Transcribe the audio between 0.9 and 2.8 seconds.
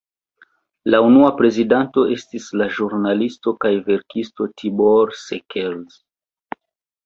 La unua prezidanto estis la